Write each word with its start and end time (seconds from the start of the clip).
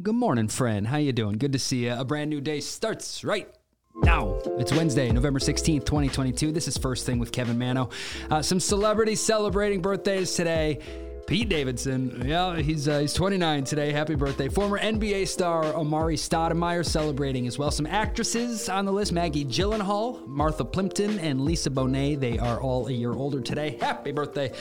Good 0.00 0.14
morning, 0.14 0.46
friend. 0.46 0.86
How 0.86 0.98
you 0.98 1.12
doing? 1.12 1.38
Good 1.38 1.52
to 1.54 1.58
see 1.58 1.86
you. 1.86 1.92
A 1.92 2.04
brand 2.04 2.30
new 2.30 2.40
day 2.40 2.60
starts 2.60 3.24
right 3.24 3.52
now. 3.96 4.38
It's 4.56 4.70
Wednesday, 4.72 5.10
November 5.10 5.40
16th, 5.40 5.84
2022. 5.84 6.52
This 6.52 6.68
is 6.68 6.78
First 6.78 7.04
Thing 7.04 7.18
with 7.18 7.32
Kevin 7.32 7.58
Manno. 7.58 7.90
Uh, 8.30 8.40
some 8.40 8.60
celebrities 8.60 9.20
celebrating 9.20 9.82
birthdays 9.82 10.36
today. 10.36 10.78
Pete 11.28 11.50
Davidson, 11.50 12.22
yeah, 12.24 12.56
he's 12.56 12.88
uh, 12.88 13.00
he's 13.00 13.12
29 13.12 13.62
today. 13.64 13.92
Happy 13.92 14.14
birthday! 14.14 14.48
Former 14.48 14.78
NBA 14.78 15.28
star 15.28 15.64
Amar'e 15.74 16.16
Stoudemire 16.16 16.82
celebrating 16.82 17.46
as 17.46 17.58
well. 17.58 17.70
Some 17.70 17.84
actresses 17.84 18.70
on 18.70 18.86
the 18.86 18.92
list: 18.92 19.12
Maggie 19.12 19.44
Gyllenhaal, 19.44 20.26
Martha 20.26 20.64
Plimpton, 20.64 21.18
and 21.18 21.42
Lisa 21.42 21.68
Bonet. 21.68 22.18
They 22.18 22.38
are 22.38 22.58
all 22.58 22.86
a 22.86 22.92
year 22.92 23.12
older 23.12 23.42
today. 23.42 23.76
Happy 23.78 24.10
birthday! 24.10 24.52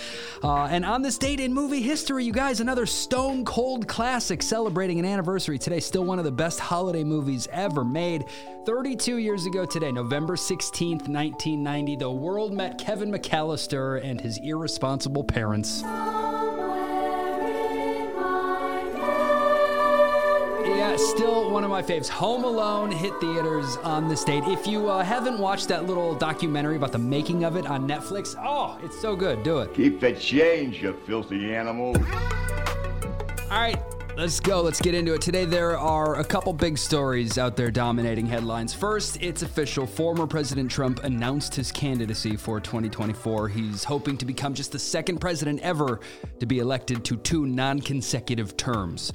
Uh, 0.44 0.66
and 0.66 0.84
on 0.84 1.02
this 1.02 1.18
date 1.18 1.40
in 1.40 1.54
movie 1.54 1.82
history, 1.82 2.26
you 2.26 2.34
guys, 2.34 2.60
another 2.60 2.86
Stone 2.86 3.46
Cold 3.46 3.88
classic 3.88 4.44
celebrating 4.44 5.00
an 5.00 5.06
anniversary 5.06 5.58
today. 5.58 5.80
Still 5.80 6.04
one 6.04 6.20
of 6.20 6.26
the 6.26 6.34
best 6.34 6.60
holiday 6.60 7.06
movies 7.06 7.48
ever 7.54 7.86
made. 7.86 8.26
32 8.66 9.20
years 9.20 9.46
ago 9.46 9.66
today, 9.66 9.94
November 9.94 10.36
16th, 10.36 11.08
1990, 11.08 11.96
the 11.96 12.12
world 12.12 12.52
met 12.52 12.78
Kevin 12.78 13.10
McAllister 13.10 14.04
and 14.04 14.20
his 14.20 14.38
irresponsible 14.44 15.24
parents. 15.24 15.82
One 21.58 21.64
of 21.64 21.72
my 21.72 21.82
faves. 21.82 22.08
Home 22.08 22.44
Alone 22.44 22.92
hit 22.92 23.20
theaters 23.20 23.78
on 23.78 24.08
this 24.08 24.24
date. 24.24 24.44
If 24.46 24.68
you 24.68 24.92
uh, 24.92 25.04
haven't 25.04 25.40
watched 25.40 25.68
that 25.70 25.88
little 25.88 26.14
documentary 26.14 26.76
about 26.76 26.92
the 26.92 27.00
making 27.00 27.44
of 27.46 27.56
it 27.56 27.66
on 27.66 27.88
Netflix, 27.88 28.36
oh, 28.40 28.78
it's 28.84 29.02
so 29.02 29.16
good. 29.16 29.42
Do 29.42 29.58
it. 29.62 29.74
Keep 29.74 30.00
the 30.00 30.14
change, 30.14 30.84
you 30.84 30.94
filthy 31.08 31.56
animal. 31.56 31.98
All 33.50 33.60
right, 33.60 33.82
let's 34.16 34.40
go. 34.40 34.62
Let's 34.62 34.80
get 34.80 34.94
into 34.94 35.16
it. 35.16 35.22
Today, 35.22 35.46
there 35.46 35.76
are 35.80 36.20
a 36.20 36.24
couple 36.24 36.54
big 36.54 36.78
stories 36.78 37.40
out 37.40 37.58
there 37.58 37.72
dominating 37.72 38.28
headlines. 38.28 38.72
First, 38.72 39.18
it's 39.20 39.42
official. 39.42 39.88
Former 39.88 40.28
President 40.28 40.70
Trump 40.70 41.04
announced 41.06 41.56
his 41.56 41.72
candidacy 41.72 42.36
for 42.36 42.60
2024. 42.60 43.50
He's 43.50 43.84
hoping 43.84 44.16
to 44.18 44.26
become 44.28 44.54
just 44.54 44.74
the 44.74 44.80
second 44.80 45.18
president 45.18 45.62
ever 45.62 46.02
to 46.40 46.46
be 46.46 46.60
elected 46.60 47.04
to 47.06 47.18
two 47.18 47.48
non 47.48 47.82
consecutive 47.82 48.56
terms. 48.58 49.12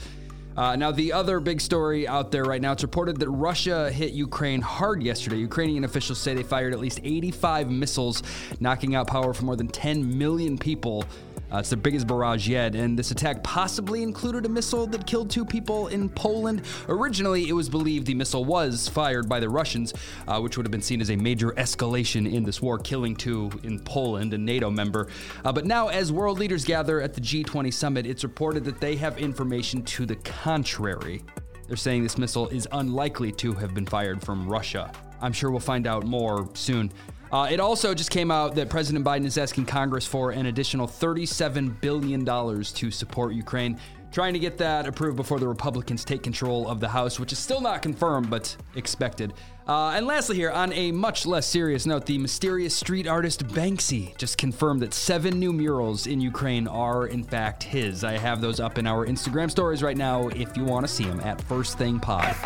Uh, 0.56 0.76
now, 0.76 0.90
the 0.90 1.12
other 1.12 1.40
big 1.40 1.60
story 1.60 2.06
out 2.06 2.30
there 2.30 2.44
right 2.44 2.60
now, 2.60 2.72
it's 2.72 2.82
reported 2.82 3.18
that 3.18 3.28
Russia 3.30 3.90
hit 3.90 4.12
Ukraine 4.12 4.60
hard 4.60 5.02
yesterday. 5.02 5.36
Ukrainian 5.36 5.84
officials 5.84 6.18
say 6.18 6.34
they 6.34 6.42
fired 6.42 6.72
at 6.72 6.80
least 6.80 7.00
85 7.02 7.70
missiles, 7.70 8.22
knocking 8.60 8.94
out 8.94 9.06
power 9.06 9.32
for 9.32 9.44
more 9.44 9.56
than 9.56 9.68
10 9.68 10.18
million 10.18 10.58
people. 10.58 11.04
Uh, 11.52 11.58
it's 11.58 11.68
the 11.68 11.76
biggest 11.76 12.06
barrage 12.06 12.48
yet, 12.48 12.74
and 12.74 12.98
this 12.98 13.10
attack 13.10 13.42
possibly 13.42 14.02
included 14.02 14.46
a 14.46 14.48
missile 14.48 14.86
that 14.86 15.06
killed 15.06 15.28
two 15.28 15.44
people 15.44 15.88
in 15.88 16.08
Poland. 16.08 16.62
Originally, 16.88 17.46
it 17.46 17.52
was 17.52 17.68
believed 17.68 18.06
the 18.06 18.14
missile 18.14 18.44
was 18.44 18.88
fired 18.88 19.28
by 19.28 19.38
the 19.38 19.48
Russians, 19.48 19.92
uh, 20.26 20.40
which 20.40 20.56
would 20.56 20.64
have 20.64 20.70
been 20.70 20.80
seen 20.80 21.02
as 21.02 21.10
a 21.10 21.16
major 21.16 21.50
escalation 21.52 22.32
in 22.32 22.42
this 22.42 22.62
war, 22.62 22.78
killing 22.78 23.14
two 23.14 23.50
in 23.64 23.78
Poland, 23.80 24.32
a 24.32 24.38
NATO 24.38 24.70
member. 24.70 25.08
Uh, 25.44 25.52
but 25.52 25.66
now, 25.66 25.88
as 25.88 26.10
world 26.10 26.38
leaders 26.38 26.64
gather 26.64 27.02
at 27.02 27.12
the 27.12 27.20
G20 27.20 27.70
summit, 27.72 28.06
it's 28.06 28.22
reported 28.22 28.64
that 28.64 28.80
they 28.80 28.96
have 28.96 29.18
information 29.18 29.82
to 29.82 30.06
the 30.06 30.16
contrary. 30.16 31.22
They're 31.68 31.76
saying 31.76 32.02
this 32.02 32.16
missile 32.16 32.48
is 32.48 32.66
unlikely 32.72 33.30
to 33.32 33.52
have 33.52 33.74
been 33.74 33.86
fired 33.86 34.22
from 34.22 34.48
Russia. 34.48 34.90
I'm 35.20 35.32
sure 35.32 35.50
we'll 35.50 35.60
find 35.60 35.86
out 35.86 36.04
more 36.04 36.48
soon. 36.54 36.90
Uh, 37.32 37.48
it 37.50 37.60
also 37.60 37.94
just 37.94 38.10
came 38.10 38.30
out 38.30 38.54
that 38.54 38.68
President 38.68 39.04
Biden 39.04 39.24
is 39.24 39.38
asking 39.38 39.64
Congress 39.64 40.06
for 40.06 40.32
an 40.32 40.46
additional 40.46 40.86
$37 40.86 41.80
billion 41.80 42.26
to 42.26 42.90
support 42.90 43.32
Ukraine, 43.32 43.78
trying 44.10 44.34
to 44.34 44.38
get 44.38 44.58
that 44.58 44.86
approved 44.86 45.16
before 45.16 45.40
the 45.40 45.48
Republicans 45.48 46.04
take 46.04 46.22
control 46.22 46.68
of 46.68 46.78
the 46.78 46.88
House, 46.88 47.18
which 47.18 47.32
is 47.32 47.38
still 47.38 47.62
not 47.62 47.80
confirmed 47.80 48.28
but 48.28 48.54
expected. 48.76 49.32
Uh, 49.66 49.92
and 49.94 50.06
lastly, 50.06 50.36
here, 50.36 50.50
on 50.50 50.74
a 50.74 50.92
much 50.92 51.24
less 51.24 51.46
serious 51.46 51.86
note, 51.86 52.04
the 52.04 52.18
mysterious 52.18 52.74
street 52.74 53.06
artist 53.06 53.46
Banksy 53.46 54.14
just 54.18 54.36
confirmed 54.36 54.82
that 54.82 54.92
seven 54.92 55.38
new 55.38 55.54
murals 55.54 56.06
in 56.06 56.20
Ukraine 56.20 56.68
are, 56.68 57.06
in 57.06 57.22
fact, 57.22 57.62
his. 57.62 58.04
I 58.04 58.18
have 58.18 58.42
those 58.42 58.60
up 58.60 58.76
in 58.76 58.86
our 58.86 59.06
Instagram 59.06 59.50
stories 59.50 59.82
right 59.82 59.96
now 59.96 60.28
if 60.28 60.54
you 60.54 60.64
want 60.64 60.86
to 60.86 60.92
see 60.92 61.04
them 61.04 61.20
at 61.20 61.40
First 61.42 61.78
Thing 61.78 61.98
Pod. 61.98 62.36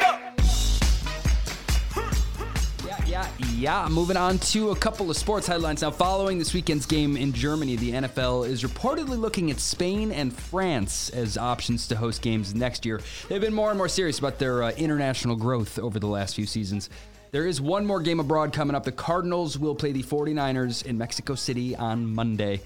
Yeah, 3.17 3.29
yeah. 3.55 3.89
Moving 3.89 4.19
on 4.19 4.39
to 4.39 4.73
a 4.73 4.77
couple 4.77 5.11
of 5.11 5.17
sports 5.17 5.47
headlines. 5.47 5.81
Now, 5.81 5.91
following 5.91 6.39
this 6.39 6.53
weekend's 6.53 6.85
game 6.85 7.17
in 7.17 7.33
Germany, 7.33 7.77
the 7.77 7.93
NFL 7.93 8.47
is 8.47 8.63
reportedly 8.63 9.19
looking 9.19 9.51
at 9.51 9.59
Spain 9.59 10.13
and 10.13 10.31
France 10.31 11.09
as 11.09 11.39
options 11.39 11.89
to 11.89 11.97
host 11.97 12.21
games 12.21 12.55
next 12.55 12.85
year. 12.85 13.01
They've 13.31 13.41
been 13.41 13.55
more 13.55 13.71
and 13.71 13.79
more 13.79 13.89
serious 13.89 14.19
about 14.19 14.39
their 14.39 14.65
uh, 14.65 14.73
international 14.73 15.35
growth 15.35 15.79
over 15.79 15.99
the 15.99 16.07
last 16.07 16.35
few 16.35 16.45
seasons. 16.45 16.91
There 17.31 17.47
is 17.47 17.59
one 17.59 17.87
more 17.87 18.03
game 18.03 18.21
abroad 18.21 18.53
coming 18.53 18.77
up. 18.77 18.85
The 18.85 18.93
Cardinals 18.93 19.59
will 19.59 19.75
play 19.75 19.93
the 19.93 20.03
49ers 20.03 20.85
in 20.85 20.99
Mexico 20.99 21.37
City 21.37 21.75
on 21.75 22.15
Monday. 22.15 22.61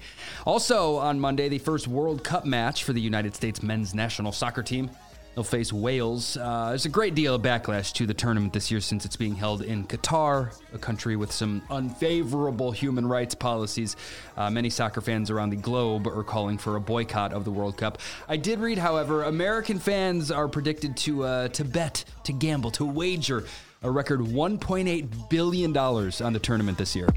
Also, 0.45 0.97
on 0.97 1.17
Monday, 1.17 1.47
the 1.47 1.59
first 1.59 1.87
World 1.87 2.25
Cup 2.25 2.43
match 2.43 2.83
for 2.83 2.91
the 2.91 2.99
United 2.99 3.35
States 3.35 3.63
men's 3.63 3.95
national 3.95 4.33
soccer 4.33 4.63
team. 4.63 4.91
They'll 5.33 5.43
face 5.45 5.71
Wales. 5.71 6.35
Uh, 6.35 6.69
there's 6.69 6.85
a 6.85 6.89
great 6.89 7.15
deal 7.15 7.35
of 7.35 7.41
backlash 7.41 7.93
to 7.93 8.05
the 8.05 8.13
tournament 8.13 8.51
this 8.51 8.69
year 8.69 8.81
since 8.81 9.05
it's 9.05 9.15
being 9.15 9.35
held 9.35 9.61
in 9.61 9.85
Qatar, 9.85 10.53
a 10.73 10.77
country 10.77 11.15
with 11.15 11.31
some 11.31 11.61
unfavorable 11.69 12.71
human 12.71 13.07
rights 13.07 13.33
policies. 13.33 13.95
Uh, 14.35 14.49
many 14.49 14.69
soccer 14.69 14.99
fans 14.99 15.29
around 15.29 15.51
the 15.51 15.55
globe 15.55 16.05
are 16.07 16.23
calling 16.23 16.57
for 16.57 16.75
a 16.75 16.81
boycott 16.81 17.31
of 17.31 17.45
the 17.45 17.51
World 17.51 17.77
Cup. 17.77 17.99
I 18.27 18.35
did 18.35 18.59
read, 18.59 18.77
however, 18.77 19.23
American 19.23 19.79
fans 19.79 20.31
are 20.31 20.49
predicted 20.49 20.97
to 20.97 21.23
uh, 21.23 21.47
to 21.49 21.63
bet, 21.63 22.03
to 22.25 22.33
gamble, 22.33 22.71
to 22.71 22.85
wager 22.85 23.45
a 23.83 23.89
record 23.89 24.19
1.8 24.19 25.29
billion 25.29 25.73
dollars 25.73 26.21
on 26.21 26.33
the 26.33 26.39
tournament 26.39 26.77
this 26.77 26.95
year. 26.95 27.07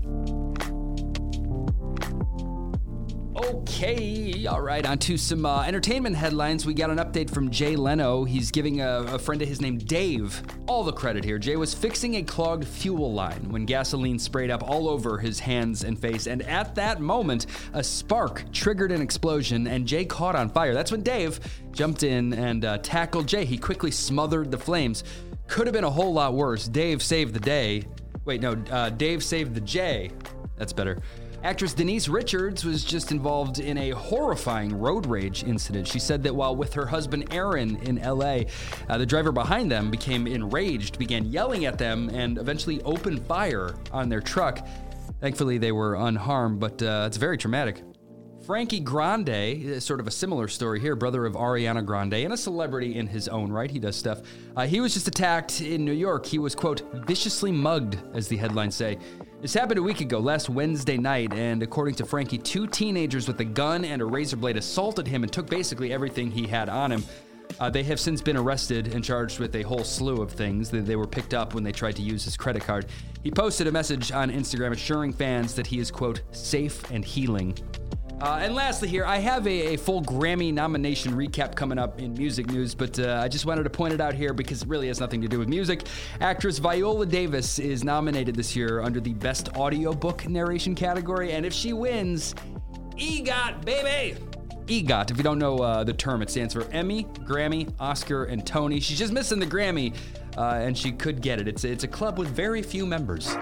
Okay, 3.66 4.44
all 4.46 4.60
right, 4.60 4.84
on 4.84 4.98
to 4.98 5.16
some 5.16 5.46
uh, 5.46 5.62
entertainment 5.62 6.14
headlines. 6.14 6.66
We 6.66 6.74
got 6.74 6.90
an 6.90 6.98
update 6.98 7.30
from 7.30 7.50
Jay 7.50 7.76
Leno. 7.76 8.24
He's 8.24 8.50
giving 8.50 8.82
a, 8.82 9.04
a, 9.04 9.18
friend 9.18 9.40
of 9.40 9.48
his 9.48 9.62
named 9.62 9.86
Dave 9.86 10.42
all 10.66 10.84
the 10.84 10.92
credit 10.92 11.24
here. 11.24 11.38
Jay 11.38 11.56
was 11.56 11.72
fixing 11.72 12.16
a 12.16 12.22
clogged 12.22 12.66
fuel 12.66 13.14
line 13.14 13.48
when 13.48 13.64
gasoline 13.64 14.18
sprayed 14.18 14.50
up 14.50 14.62
all 14.62 14.86
over 14.86 15.16
his 15.16 15.40
hands 15.40 15.82
and 15.82 15.98
face, 15.98 16.26
and 16.26 16.42
at 16.42 16.74
that 16.74 17.00
moment, 17.00 17.46
a 17.72 17.82
spark 17.82 18.44
triggered 18.52 18.92
an 18.92 19.00
explosion, 19.00 19.66
and 19.66 19.86
Jay 19.86 20.04
caught 20.04 20.36
on 20.36 20.50
fire. 20.50 20.74
That's 20.74 20.92
when 20.92 21.02
Dave 21.02 21.40
jumped 21.72 22.02
in 22.02 22.34
and 22.34 22.66
uh, 22.66 22.78
tackled 22.78 23.26
Jay. 23.26 23.46
He 23.46 23.56
quickly 23.56 23.90
smothered 23.90 24.50
the 24.50 24.58
flames. 24.58 25.04
Could 25.46 25.66
have 25.66 25.74
been 25.74 25.84
a 25.84 25.90
whole 25.90 26.12
lot 26.12 26.34
worse. 26.34 26.68
Dave 26.68 27.02
saved 27.02 27.32
the 27.32 27.40
day. 27.40 27.84
Wait, 28.26 28.42
no, 28.42 28.62
uh, 28.70 28.90
Dave 28.90 29.24
saved 29.24 29.54
the 29.54 29.62
J. 29.62 30.10
That's 30.58 30.74
better. 30.74 30.98
Actress 31.44 31.74
Denise 31.74 32.08
Richards 32.08 32.64
was 32.64 32.82
just 32.82 33.12
involved 33.12 33.58
in 33.58 33.76
a 33.76 33.90
horrifying 33.90 34.78
road 34.78 35.04
rage 35.04 35.44
incident. 35.44 35.86
She 35.86 35.98
said 35.98 36.22
that 36.22 36.34
while 36.34 36.56
with 36.56 36.72
her 36.72 36.86
husband 36.86 37.26
Aaron 37.34 37.76
in 37.82 37.96
LA, 37.96 38.44
uh, 38.88 38.96
the 38.96 39.04
driver 39.04 39.30
behind 39.30 39.70
them 39.70 39.90
became 39.90 40.26
enraged, 40.26 40.98
began 40.98 41.26
yelling 41.26 41.66
at 41.66 41.76
them, 41.76 42.08
and 42.08 42.38
eventually 42.38 42.80
opened 42.84 43.26
fire 43.26 43.74
on 43.92 44.08
their 44.08 44.22
truck. 44.22 44.66
Thankfully, 45.20 45.58
they 45.58 45.70
were 45.70 45.96
unharmed, 45.96 46.60
but 46.60 46.82
uh, 46.82 47.04
it's 47.06 47.18
very 47.18 47.36
traumatic. 47.36 47.82
Frankie 48.46 48.80
Grande, 48.80 49.82
sort 49.82 50.00
of 50.00 50.06
a 50.06 50.10
similar 50.10 50.48
story 50.48 50.78
here, 50.78 50.96
brother 50.96 51.24
of 51.24 51.34
Ariana 51.34 51.84
Grande 51.84 52.14
and 52.14 52.32
a 52.32 52.36
celebrity 52.36 52.96
in 52.96 53.06
his 53.06 53.26
own 53.28 53.50
right. 53.50 53.70
He 53.70 53.78
does 53.78 53.96
stuff. 53.96 54.20
Uh, 54.54 54.66
he 54.66 54.80
was 54.80 54.92
just 54.92 55.08
attacked 55.08 55.62
in 55.62 55.84
New 55.84 55.92
York. 55.92 56.26
He 56.26 56.38
was, 56.38 56.54
quote, 56.54 56.82
viciously 57.06 57.50
mugged, 57.50 57.98
as 58.14 58.28
the 58.28 58.36
headlines 58.36 58.74
say. 58.74 58.98
This 59.44 59.52
happened 59.52 59.78
a 59.78 59.82
week 59.82 60.00
ago, 60.00 60.20
last 60.20 60.48
Wednesday 60.48 60.96
night, 60.96 61.34
and 61.34 61.62
according 61.62 61.96
to 61.96 62.06
Frankie, 62.06 62.38
two 62.38 62.66
teenagers 62.66 63.28
with 63.28 63.38
a 63.40 63.44
gun 63.44 63.84
and 63.84 64.00
a 64.00 64.04
razor 64.06 64.38
blade 64.38 64.56
assaulted 64.56 65.06
him 65.06 65.22
and 65.22 65.30
took 65.30 65.50
basically 65.50 65.92
everything 65.92 66.30
he 66.30 66.46
had 66.46 66.70
on 66.70 66.90
him. 66.90 67.04
Uh, 67.60 67.68
they 67.68 67.82
have 67.82 68.00
since 68.00 68.22
been 68.22 68.38
arrested 68.38 68.94
and 68.94 69.04
charged 69.04 69.40
with 69.40 69.54
a 69.54 69.60
whole 69.60 69.84
slew 69.84 70.22
of 70.22 70.32
things. 70.32 70.70
They, 70.70 70.80
they 70.80 70.96
were 70.96 71.06
picked 71.06 71.34
up 71.34 71.52
when 71.52 71.62
they 71.62 71.72
tried 71.72 71.94
to 71.96 72.02
use 72.02 72.24
his 72.24 72.38
credit 72.38 72.62
card. 72.62 72.86
He 73.22 73.30
posted 73.30 73.66
a 73.66 73.70
message 73.70 74.12
on 74.12 74.30
Instagram 74.30 74.72
assuring 74.72 75.12
fans 75.12 75.54
that 75.56 75.66
he 75.66 75.78
is, 75.78 75.90
quote, 75.90 76.22
safe 76.32 76.90
and 76.90 77.04
healing. 77.04 77.54
Uh, 78.24 78.38
and 78.38 78.54
lastly, 78.54 78.88
here, 78.88 79.04
I 79.04 79.18
have 79.18 79.46
a, 79.46 79.74
a, 79.74 79.76
full 79.76 80.00
Grammy 80.00 80.50
nomination 80.50 81.12
recap 81.12 81.54
coming 81.54 81.78
up 81.78 82.00
in 82.00 82.14
music 82.14 82.46
news, 82.46 82.74
but 82.74 82.98
uh, 82.98 83.20
I 83.22 83.28
just 83.28 83.44
wanted 83.44 83.64
to 83.64 83.70
point 83.70 83.92
it 83.92 84.00
out 84.00 84.14
here 84.14 84.32
because 84.32 84.62
it 84.62 84.68
really 84.68 84.86
has 84.86 84.98
nothing 84.98 85.20
to 85.20 85.28
do 85.28 85.38
with 85.38 85.46
music. 85.46 85.82
Actress 86.22 86.56
Viola 86.56 87.04
Davis 87.04 87.58
is 87.58 87.84
nominated 87.84 88.34
this 88.34 88.56
year 88.56 88.80
under 88.80 88.98
the 88.98 89.12
Best 89.12 89.50
Audiobook 89.58 90.26
Narration 90.26 90.74
category, 90.74 91.32
and 91.32 91.44
if 91.44 91.52
she 91.52 91.74
wins, 91.74 92.34
EGOT, 92.96 93.62
baby! 93.62 94.18
EGOT, 94.68 95.10
if 95.10 95.18
you 95.18 95.22
don't 95.22 95.38
know 95.38 95.58
uh, 95.58 95.84
the 95.84 95.92
term, 95.92 96.22
it 96.22 96.30
stands 96.30 96.54
for 96.54 96.64
Emmy, 96.70 97.04
Grammy, 97.26 97.70
Oscar, 97.78 98.24
and 98.24 98.46
Tony. 98.46 98.80
She's 98.80 98.98
just 98.98 99.12
missing 99.12 99.38
the 99.38 99.46
Grammy, 99.46 99.94
uh, 100.38 100.62
and 100.62 100.78
she 100.78 100.92
could 100.92 101.20
get 101.20 101.42
it. 101.42 101.46
It's, 101.46 101.64
it's 101.64 101.84
a 101.84 101.88
club 101.88 102.18
with 102.18 102.28
very 102.28 102.62
few 102.62 102.86
members. 102.86 103.36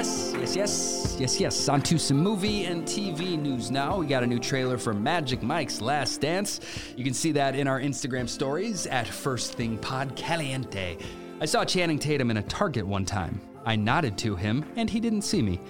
Yes, 0.00 0.32
yes, 0.32 0.56
Yes, 0.56 1.16
yes, 1.20 1.40
yes. 1.40 1.68
On 1.68 1.82
to 1.82 1.98
some 1.98 2.16
movie 2.16 2.64
and 2.64 2.84
TV 2.84 3.38
news 3.38 3.70
now. 3.70 3.98
We 3.98 4.06
got 4.06 4.22
a 4.22 4.26
new 4.26 4.38
trailer 4.38 4.78
for 4.78 4.94
Magic 4.94 5.42
Mike's 5.42 5.82
Last 5.82 6.22
Dance. 6.22 6.58
You 6.96 7.04
can 7.04 7.12
see 7.12 7.32
that 7.32 7.54
in 7.54 7.68
our 7.68 7.78
Instagram 7.78 8.26
stories 8.26 8.86
at 8.86 9.06
First 9.06 9.52
Thing 9.52 9.76
Pod 9.76 10.16
Caliente. 10.16 10.96
I 11.42 11.44
saw 11.44 11.66
Channing 11.66 11.98
Tatum 11.98 12.30
in 12.30 12.38
a 12.38 12.42
Target 12.44 12.86
one 12.86 13.04
time. 13.04 13.42
I 13.66 13.76
nodded 13.76 14.16
to 14.18 14.36
him, 14.36 14.64
and 14.76 14.88
he 14.88 15.00
didn't 15.00 15.20
see 15.20 15.42
me. 15.42 15.60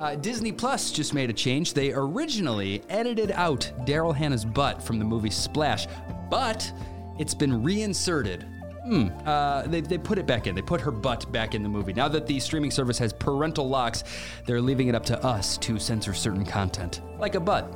Uh, 0.00 0.16
Disney 0.16 0.50
Plus 0.50 0.90
just 0.90 1.14
made 1.14 1.30
a 1.30 1.32
change. 1.32 1.72
They 1.72 1.92
originally 1.92 2.82
edited 2.88 3.30
out 3.30 3.70
Daryl 3.86 4.12
Hannah's 4.12 4.44
butt 4.44 4.82
from 4.82 4.98
the 4.98 5.04
movie 5.04 5.30
Splash, 5.30 5.86
but 6.28 6.72
it's 7.16 7.34
been 7.34 7.62
reinserted. 7.62 8.44
Hmm. 8.84 9.08
Uh, 9.24 9.62
they, 9.62 9.80
they 9.80 9.98
put 9.98 10.18
it 10.18 10.26
back 10.26 10.46
in. 10.46 10.54
They 10.54 10.62
put 10.62 10.80
her 10.80 10.90
butt 10.90 11.30
back 11.30 11.54
in 11.54 11.62
the 11.62 11.68
movie. 11.68 11.92
Now 11.92 12.08
that 12.08 12.26
the 12.26 12.40
streaming 12.40 12.70
service 12.70 12.98
has 12.98 13.12
parental 13.12 13.68
locks, 13.68 14.02
they're 14.44 14.60
leaving 14.60 14.88
it 14.88 14.94
up 14.94 15.04
to 15.06 15.24
us 15.24 15.56
to 15.58 15.78
censor 15.78 16.14
certain 16.14 16.44
content, 16.44 17.00
like 17.18 17.36
a 17.36 17.40
butt. 17.40 17.72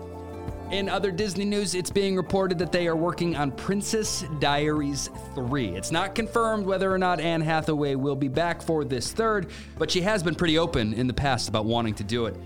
In 0.72 0.88
other 0.88 1.12
Disney 1.12 1.44
news, 1.44 1.76
it's 1.76 1.90
being 1.90 2.16
reported 2.16 2.58
that 2.58 2.72
they 2.72 2.88
are 2.88 2.96
working 2.96 3.36
on 3.36 3.52
Princess 3.52 4.24
Diaries 4.40 5.10
3. 5.36 5.68
It's 5.76 5.92
not 5.92 6.16
confirmed 6.16 6.66
whether 6.66 6.92
or 6.92 6.98
not 6.98 7.20
Anne 7.20 7.40
Hathaway 7.40 7.94
will 7.94 8.16
be 8.16 8.26
back 8.26 8.60
for 8.60 8.84
this 8.84 9.12
third, 9.12 9.50
but 9.78 9.92
she 9.92 10.00
has 10.00 10.24
been 10.24 10.34
pretty 10.34 10.58
open 10.58 10.92
in 10.92 11.06
the 11.06 11.14
past 11.14 11.48
about 11.48 11.66
wanting 11.66 11.94
to 11.94 12.04
do 12.04 12.26
it. 12.26 12.36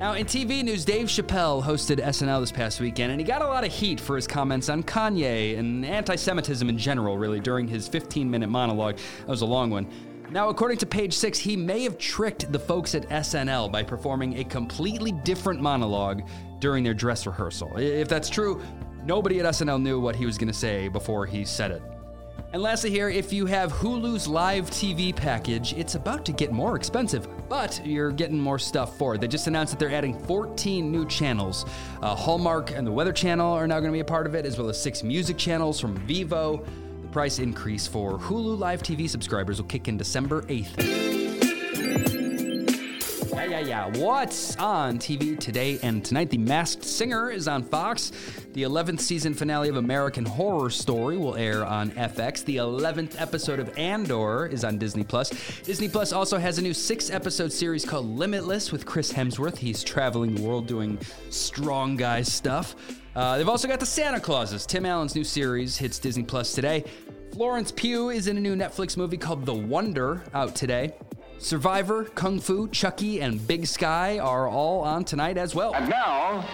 Now, 0.00 0.14
in 0.14 0.26
TV 0.26 0.64
news, 0.64 0.84
Dave 0.84 1.06
Chappelle 1.06 1.62
hosted 1.62 2.00
SNL 2.00 2.40
this 2.40 2.50
past 2.50 2.80
weekend, 2.80 3.12
and 3.12 3.20
he 3.20 3.24
got 3.24 3.42
a 3.42 3.46
lot 3.46 3.64
of 3.64 3.72
heat 3.72 4.00
for 4.00 4.16
his 4.16 4.26
comments 4.26 4.68
on 4.68 4.82
Kanye 4.82 5.56
and 5.56 5.86
anti 5.86 6.16
Semitism 6.16 6.68
in 6.68 6.76
general, 6.76 7.16
really, 7.16 7.38
during 7.38 7.68
his 7.68 7.86
15 7.86 8.28
minute 8.28 8.48
monologue. 8.48 8.96
That 9.20 9.28
was 9.28 9.42
a 9.42 9.46
long 9.46 9.70
one. 9.70 9.86
Now, 10.30 10.48
according 10.48 10.78
to 10.78 10.86
page 10.86 11.12
six, 11.12 11.38
he 11.38 11.56
may 11.56 11.84
have 11.84 11.96
tricked 11.96 12.50
the 12.50 12.58
folks 12.58 12.96
at 12.96 13.08
SNL 13.08 13.70
by 13.70 13.84
performing 13.84 14.38
a 14.38 14.44
completely 14.44 15.12
different 15.12 15.60
monologue 15.60 16.22
during 16.58 16.82
their 16.82 16.94
dress 16.94 17.24
rehearsal. 17.24 17.76
If 17.76 18.08
that's 18.08 18.28
true, 18.28 18.60
nobody 19.04 19.38
at 19.38 19.46
SNL 19.46 19.80
knew 19.80 20.00
what 20.00 20.16
he 20.16 20.26
was 20.26 20.38
going 20.38 20.48
to 20.48 20.58
say 20.58 20.88
before 20.88 21.24
he 21.24 21.44
said 21.44 21.70
it. 21.70 21.82
And 22.54 22.62
lastly, 22.62 22.90
here, 22.90 23.08
if 23.08 23.32
you 23.32 23.46
have 23.46 23.72
Hulu's 23.72 24.28
live 24.28 24.70
TV 24.70 25.14
package, 25.14 25.72
it's 25.72 25.96
about 25.96 26.24
to 26.26 26.32
get 26.32 26.52
more 26.52 26.76
expensive, 26.76 27.26
but 27.48 27.84
you're 27.84 28.12
getting 28.12 28.38
more 28.38 28.60
stuff 28.60 28.96
for 28.96 29.16
it. 29.16 29.20
They 29.20 29.26
just 29.26 29.48
announced 29.48 29.72
that 29.72 29.80
they're 29.80 29.92
adding 29.92 30.16
14 30.20 30.92
new 30.92 31.04
channels. 31.08 31.66
Uh, 32.00 32.14
Hallmark 32.14 32.70
and 32.70 32.86
the 32.86 32.92
Weather 32.92 33.12
Channel 33.12 33.52
are 33.52 33.66
now 33.66 33.80
going 33.80 33.90
to 33.90 33.96
be 33.96 34.00
a 34.00 34.04
part 34.04 34.28
of 34.28 34.36
it, 34.36 34.46
as 34.46 34.56
well 34.56 34.68
as 34.68 34.80
six 34.80 35.02
music 35.02 35.36
channels 35.36 35.80
from 35.80 35.98
Vevo. 36.06 36.64
The 37.02 37.08
price 37.08 37.40
increase 37.40 37.88
for 37.88 38.18
Hulu 38.18 38.56
live 38.56 38.84
TV 38.84 39.10
subscribers 39.10 39.60
will 39.60 39.68
kick 39.68 39.88
in 39.88 39.96
December 39.96 40.42
8th. 40.42 41.03
Yeah, 43.54 43.60
yeah. 43.60 43.98
What's 44.02 44.56
on 44.56 44.98
TV 44.98 45.38
today 45.38 45.78
and 45.84 46.04
tonight? 46.04 46.28
The 46.28 46.38
Masked 46.38 46.82
Singer 46.82 47.30
is 47.30 47.46
on 47.46 47.62
Fox. 47.62 48.10
The 48.52 48.64
11th 48.64 48.98
season 48.98 49.32
finale 49.32 49.68
of 49.68 49.76
American 49.76 50.24
Horror 50.24 50.70
Story 50.70 51.16
will 51.16 51.36
air 51.36 51.64
on 51.64 51.92
FX. 51.92 52.44
The 52.44 52.56
11th 52.56 53.20
episode 53.20 53.60
of 53.60 53.78
Andor 53.78 54.46
is 54.46 54.64
on 54.64 54.76
Disney 54.76 55.04
Plus. 55.04 55.30
Disney 55.62 55.88
Plus 55.88 56.12
also 56.12 56.36
has 56.36 56.58
a 56.58 56.62
new 56.62 56.74
six 56.74 57.10
episode 57.10 57.52
series 57.52 57.84
called 57.84 58.06
Limitless 58.06 58.72
with 58.72 58.84
Chris 58.86 59.12
Hemsworth. 59.12 59.56
He's 59.56 59.84
traveling 59.84 60.34
the 60.34 60.42
world 60.42 60.66
doing 60.66 60.98
strong 61.30 61.94
guy 61.94 62.22
stuff. 62.22 62.74
Uh, 63.14 63.38
they've 63.38 63.48
also 63.48 63.68
got 63.68 63.78
the 63.78 63.86
Santa 63.86 64.18
Clauses. 64.18 64.66
Tim 64.66 64.84
Allen's 64.84 65.14
new 65.14 65.22
series 65.22 65.76
hits 65.76 66.00
Disney 66.00 66.24
Plus 66.24 66.54
today. 66.54 66.82
Florence 67.34 67.70
Pugh 67.70 68.10
is 68.10 68.26
in 68.26 68.36
a 68.36 68.40
new 68.40 68.56
Netflix 68.56 68.96
movie 68.96 69.16
called 69.16 69.46
The 69.46 69.54
Wonder 69.54 70.24
out 70.34 70.56
today. 70.56 70.94
Survivor, 71.38 72.04
Kung 72.04 72.40
Fu, 72.40 72.68
Chucky, 72.68 73.20
and 73.20 73.46
Big 73.46 73.66
Sky 73.66 74.18
are 74.18 74.48
all 74.48 74.80
on 74.80 75.04
tonight 75.04 75.36
as 75.36 75.54
well. 75.54 75.74
And 75.74 75.88
now, 75.88 76.44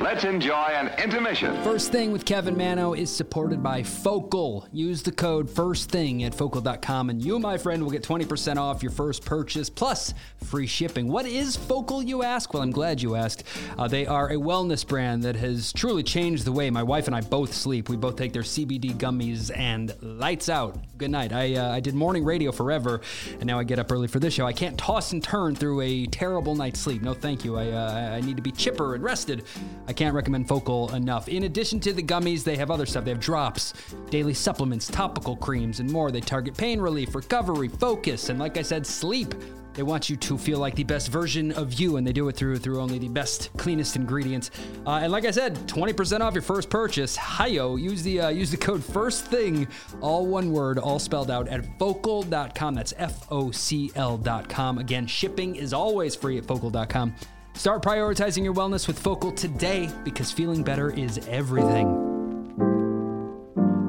let's 0.00 0.24
enjoy 0.24 0.52
an 0.52 0.88
intermission. 1.02 1.54
First 1.62 1.92
Thing 1.92 2.10
with 2.12 2.24
Kevin 2.24 2.56
Manno 2.56 2.94
is 2.94 3.14
supported 3.14 3.62
by 3.62 3.82
Focal. 3.82 4.66
Use 4.72 5.02
the 5.02 5.12
code 5.12 5.48
First 5.48 5.90
Thing 5.90 6.24
at 6.24 6.34
Focal.com, 6.34 7.10
and 7.10 7.22
you, 7.22 7.38
my 7.38 7.56
friend, 7.56 7.82
will 7.82 7.90
get 7.90 8.02
20% 8.02 8.56
off 8.56 8.82
your 8.82 8.92
first 8.92 9.24
purchase 9.24 9.70
plus 9.70 10.14
free 10.42 10.66
shipping. 10.66 11.08
What 11.08 11.26
is 11.26 11.56
Focal, 11.56 12.02
you 12.02 12.22
ask? 12.22 12.52
Well, 12.52 12.62
I'm 12.62 12.70
glad 12.70 13.00
you 13.00 13.14
asked. 13.14 13.44
Uh, 13.78 13.88
they 13.88 14.06
are 14.06 14.30
a 14.30 14.36
wellness 14.36 14.86
brand 14.86 15.22
that 15.22 15.36
has 15.36 15.72
truly 15.72 16.02
changed 16.02 16.44
the 16.44 16.52
way 16.52 16.70
my 16.70 16.82
wife 16.82 17.06
and 17.06 17.14
I 17.14 17.20
both 17.20 17.54
sleep. 17.54 17.88
We 17.88 17.96
both 17.96 18.16
take 18.16 18.32
their 18.32 18.42
CBD 18.42 18.94
gummies 18.94 19.56
and 19.56 19.94
lights 20.00 20.48
out. 20.48 20.76
Good 20.98 21.10
night. 21.10 21.32
I, 21.32 21.54
uh, 21.54 21.72
I 21.72 21.80
did 21.80 21.94
morning 21.94 22.24
radio 22.24 22.52
forever, 22.52 23.00
and 23.32 23.44
now 23.44 23.58
I 23.58 23.64
get 23.64 23.78
up 23.78 23.90
early 23.92 24.08
for 24.08 24.18
this 24.18 24.34
show. 24.34 24.46
I 24.46 24.52
can't 24.52 24.76
toss 24.78 25.12
and 25.12 25.22
turn 25.22 25.54
through 25.54 25.80
a 25.82 26.06
terrible 26.06 26.54
night's 26.54 26.80
sleep. 26.80 27.02
No, 27.02 27.14
thank 27.14 27.44
you. 27.44 27.56
I, 27.56 27.70
uh, 27.70 28.16
I 28.16 28.20
need 28.20 28.36
to 28.36 28.42
be 28.42 28.52
chipper 28.52 28.94
and 28.94 29.02
rested. 29.02 29.44
I 29.86 29.92
can't 29.92 30.14
recommend 30.14 30.48
Focal 30.48 30.94
enough. 30.94 31.28
In 31.28 31.44
addition 31.44 31.80
to 31.80 31.92
the 31.92 32.02
gummies, 32.02 32.42
they 32.42 32.56
have 32.56 32.70
other 32.70 32.86
stuff. 32.86 33.04
They 33.04 33.10
have 33.10 33.20
drops, 33.20 33.74
daily 34.10 34.34
supplements, 34.34 34.86
topical 34.86 35.36
creams, 35.36 35.80
and 35.80 35.90
more. 35.90 36.10
They 36.10 36.20
target 36.20 36.56
pain 36.56 36.80
relief, 36.80 37.14
recovery, 37.14 37.68
focus, 37.68 38.28
and 38.28 38.38
like 38.38 38.56
I 38.56 38.62
said, 38.62 38.86
sleep. 38.86 39.34
They 39.74 39.82
want 39.82 40.08
you 40.08 40.16
to 40.16 40.38
feel 40.38 40.60
like 40.60 40.76
the 40.76 40.84
best 40.84 41.08
version 41.08 41.50
of 41.52 41.74
you, 41.74 41.96
and 41.96 42.06
they 42.06 42.12
do 42.12 42.28
it 42.28 42.36
through 42.36 42.58
through 42.58 42.80
only 42.80 42.98
the 42.98 43.08
best, 43.08 43.50
cleanest 43.56 43.96
ingredients. 43.96 44.52
Uh, 44.86 45.00
and 45.02 45.10
like 45.10 45.24
I 45.24 45.32
said, 45.32 45.56
20% 45.66 46.20
off 46.20 46.32
your 46.32 46.42
first 46.42 46.70
purchase. 46.70 47.16
Hiyo, 47.16 47.80
use 47.80 48.02
the 48.04 48.20
uh, 48.20 48.28
use 48.28 48.52
the 48.52 48.56
code 48.56 48.84
First 48.84 49.26
Thing, 49.26 49.66
all 50.00 50.26
one 50.26 50.52
word, 50.52 50.78
all 50.78 51.00
spelled 51.00 51.30
out 51.30 51.48
at 51.48 51.66
Focal.com. 51.78 52.74
That's 52.74 52.94
F-O-C-L.com. 52.96 54.78
Again, 54.78 55.06
shipping 55.08 55.56
is 55.56 55.72
always 55.72 56.14
free 56.14 56.38
at 56.38 56.46
Focal.com. 56.46 57.14
Start 57.54 57.82
prioritizing 57.82 58.44
your 58.44 58.52
wellness 58.52 58.86
with 58.86 58.98
Focal 58.98 59.32
today 59.32 59.88
because 60.04 60.30
feeling 60.30 60.62
better 60.62 60.90
is 60.90 61.18
everything. 61.28 62.13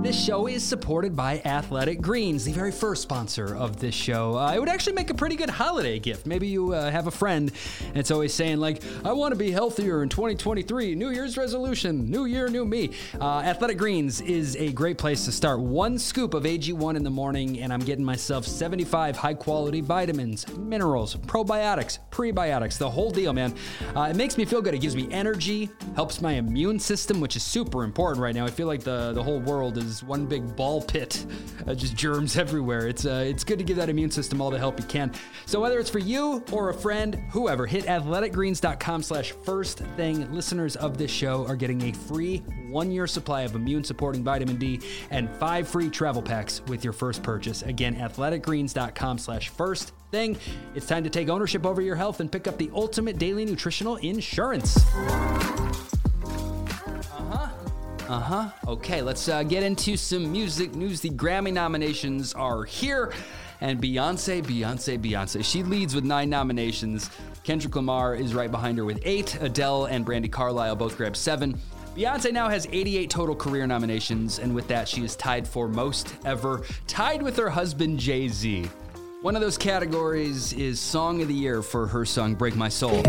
This 0.06 0.24
show 0.24 0.46
is 0.46 0.64
supported 0.64 1.16
by 1.16 1.42
Athletic 1.46 2.00
Greens, 2.00 2.46
the 2.46 2.52
very 2.52 2.72
first 2.72 3.02
sponsor 3.02 3.56
of 3.56 3.80
this 3.80 3.96
show. 3.96 4.38
Uh, 4.38 4.54
it 4.54 4.60
would 4.60 4.70
actually 4.70 4.94
make 4.94 5.10
a 5.10 5.16
pretty 5.16 5.36
good 5.36 5.50
holiday 5.50 5.98
gift. 5.98 6.28
Maybe 6.28 6.46
you 6.46 6.74
uh, 6.76 6.92
have 6.92 7.08
a 7.08 7.12
friend 7.12 7.52
it's 7.96 8.12
always 8.12 8.32
saying, 8.32 8.58
like, 8.58 8.84
I 9.04 9.14
want 9.14 9.32
to 9.32 9.36
be 9.36 9.50
healthier 9.50 10.04
in 10.04 10.10
2023, 10.10 10.94
New 10.94 11.10
Year's 11.10 11.38
resolution, 11.38 12.08
New 12.12 12.26
Year, 12.26 12.50
New 12.50 12.66
Me. 12.66 12.92
Uh, 13.20 13.40
Athletic 13.40 13.80
Greens 13.80 14.22
is 14.22 14.56
a 14.58 14.72
great 14.74 15.00
place 15.00 15.26
to 15.26 15.32
start. 15.32 15.60
One 15.60 15.98
scoop 15.98 16.36
of 16.36 16.44
AG1 16.44 16.96
in 16.96 17.04
the 17.04 17.10
morning, 17.10 17.62
and 17.62 17.74
I'm 17.74 17.80
getting 17.80 18.06
myself 18.06 18.46
75 18.46 19.18
high 19.18 19.34
quality 19.34 19.82
vitamins, 19.82 20.48
minerals, 20.56 21.16
probiotics, 21.16 21.98
prebiotics, 22.12 22.78
the 22.78 22.90
whole 22.90 23.10
deal, 23.10 23.34
man. 23.34 23.56
Uh, 23.96 24.10
it 24.12 24.16
makes 24.16 24.38
me 24.38 24.46
feel 24.46 24.62
good. 24.62 24.76
It 24.76 24.82
gives 24.82 24.96
me 24.96 25.08
energy, 25.10 25.70
helps 25.96 26.22
my 26.22 26.34
immune 26.34 26.80
system, 26.80 27.20
which 27.20 27.36
is 27.36 27.42
super 27.42 27.84
important 27.84 28.22
right 28.22 28.36
now. 28.36 28.46
I 28.46 28.52
feel 28.52 28.68
like 28.68 28.82
the, 28.82 29.14
the 29.14 29.24
whole 29.24 29.40
world 29.40 29.78
is 29.80 29.95
one 30.04 30.26
big 30.26 30.56
ball 30.56 30.82
pit, 30.82 31.26
uh, 31.68 31.74
just 31.74 31.96
germs 31.96 32.38
everywhere. 32.46 32.88
It's 32.88 33.06
uh, 33.06 33.24
it's 33.26 33.44
good 33.44 33.58
to 33.60 33.64
give 33.64 33.78
that 33.78 33.90
immune 33.90 34.12
system 34.12 34.42
all 34.42 34.50
the 34.50 34.60
help 34.60 34.80
you 34.80 34.86
can. 34.86 35.12
So 35.46 35.60
whether 35.60 35.80
it's 35.80 35.90
for 35.90 36.00
you 36.00 36.44
or 36.52 36.70
a 36.70 36.74
friend, 36.74 37.16
whoever, 37.32 37.66
hit 37.66 37.86
athleticgreens.com/slash 37.86 39.32
first 39.32 39.80
thing. 39.96 40.32
Listeners 40.34 40.76
of 40.76 40.98
this 40.98 41.12
show 41.12 41.46
are 41.48 41.56
getting 41.56 41.82
a 41.84 41.92
free 41.94 42.40
one-year 42.70 43.08
supply 43.08 43.42
of 43.42 43.56
immune-supporting 43.56 44.24
vitamin 44.24 44.58
D 44.58 44.82
and 45.12 45.30
five 45.38 45.68
free 45.68 45.90
travel 45.90 46.22
packs 46.22 46.62
with 46.68 46.84
your 46.84 46.94
first 46.94 47.24
purchase. 47.24 47.62
Again, 47.64 47.96
athleticgreens.com/slash 47.96 49.50
first 49.50 49.94
thing. 50.12 50.38
It's 50.76 50.86
time 50.86 51.04
to 51.04 51.10
take 51.10 51.30
ownership 51.30 51.66
over 51.66 51.82
your 51.82 51.96
health 51.96 52.20
and 52.20 52.32
pick 52.32 52.48
up 52.48 52.58
the 52.58 52.70
ultimate 52.74 53.18
daily 53.18 53.46
nutritional 53.46 53.98
insurance. 53.98 54.76
Uh 58.08 58.20
huh. 58.20 58.50
Okay, 58.68 59.02
let's 59.02 59.28
uh, 59.28 59.42
get 59.42 59.64
into 59.64 59.98
some 59.98 60.32
music 60.32 60.76
news. 60.76 61.02
The 61.02 61.10
Grammy 61.10 61.52
nominations 61.52 62.34
are 62.36 62.64
here. 62.64 63.12
And 63.62 63.82
Beyonce, 63.82 64.44
Beyonce, 64.44 65.00
Beyonce. 65.00 65.44
She 65.44 65.64
leads 65.64 65.96
with 65.96 66.04
nine 66.04 66.30
nominations. 66.30 67.10
Kendrick 67.44 67.76
Lamar 67.76 68.14
is 68.14 68.36
right 68.36 68.52
behind 68.52 68.78
her 68.78 68.86
with 68.86 69.00
eight. 69.04 69.42
Adele 69.42 69.86
and 69.86 70.06
Brandi 70.06 70.32
Carlile 70.32 70.76
both 70.76 70.98
grabbed 70.98 71.18
seven. 71.18 71.60
Beyonce 71.96 72.32
now 72.32 72.48
has 72.48 72.68
88 72.72 73.10
total 73.10 73.36
career 73.36 73.66
nominations, 73.66 74.38
and 74.38 74.54
with 74.54 74.68
that, 74.68 74.88
she 74.88 75.04
is 75.04 75.16
tied 75.16 75.48
for 75.48 75.68
most 75.68 76.14
ever, 76.26 76.64
tied 76.88 77.24
with 77.24 77.38
her 77.38 77.50
husband 77.50 77.98
Jay 77.98 78.28
Z. 78.28 78.70
One 79.22 79.36
of 79.36 79.42
those 79.42 79.58
categories 79.58 80.54
is 80.54 80.80
Song 80.80 81.22
of 81.22 81.28
the 81.30 81.34
Year 81.34 81.64
for 81.64 81.88
her 81.88 82.06
song 82.06 82.36
break 82.36 82.56
my 82.56 82.70
soul. 82.70 83.02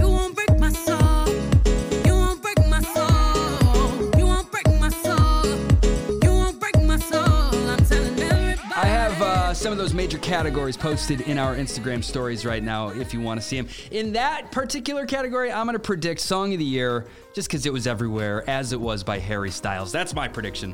Some 9.66 9.72
of 9.72 9.78
those 9.78 9.94
major 9.94 10.18
categories 10.18 10.76
posted 10.76 11.22
in 11.22 11.38
our 11.38 11.56
Instagram 11.56 12.04
stories 12.04 12.46
right 12.46 12.62
now 12.62 12.90
if 12.90 13.12
you 13.12 13.20
want 13.20 13.40
to 13.40 13.44
see 13.44 13.60
them. 13.60 13.68
In 13.90 14.12
that 14.12 14.52
particular 14.52 15.04
category, 15.06 15.50
I'm 15.50 15.66
going 15.66 15.74
to 15.74 15.80
predict 15.80 16.20
Song 16.20 16.52
of 16.52 16.60
the 16.60 16.64
Year 16.64 17.08
just 17.34 17.48
because 17.48 17.66
it 17.66 17.72
was 17.72 17.88
everywhere, 17.88 18.48
as 18.48 18.72
it 18.72 18.80
was 18.80 19.02
by 19.02 19.18
Harry 19.18 19.50
Styles. 19.50 19.90
That's 19.90 20.14
my 20.14 20.28
prediction. 20.28 20.72